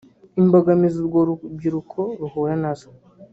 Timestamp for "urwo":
1.01-1.19